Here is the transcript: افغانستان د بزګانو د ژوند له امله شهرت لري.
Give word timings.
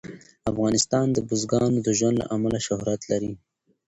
افغانستان 0.51 1.05
د 1.11 1.17
بزګانو 1.27 1.79
د 1.83 1.89
ژوند 1.97 2.15
له 2.21 2.25
امله 2.35 2.59
شهرت 2.67 3.01
لري. 3.11 3.31